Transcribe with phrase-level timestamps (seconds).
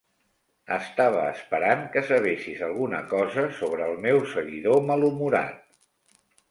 [0.77, 5.67] Estava esperant que sabessis alguna cosa sobre el meu seguidor malhumorat.